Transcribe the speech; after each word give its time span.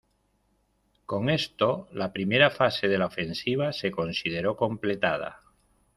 Con 1.05 1.29
esto, 1.29 1.87
la 1.91 2.11
primera 2.11 2.49
fase 2.49 2.87
de 2.87 2.97
la 2.97 3.05
ofensiva 3.05 3.71
se 3.71 3.91
consideró 3.91 4.57
completada. 4.57 5.43